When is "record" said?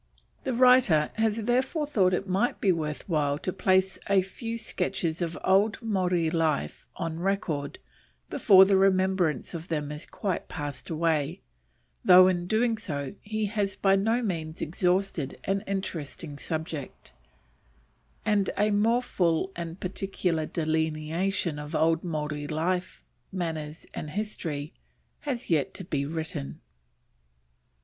7.19-7.77